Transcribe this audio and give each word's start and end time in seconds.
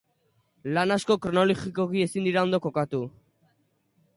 Lan 0.77 0.93
asko 0.95 1.17
kronologikoki 1.25 2.07
ezin 2.07 2.27
dira 2.29 2.47
ondo 2.47 2.61
kokatu. 2.65 3.03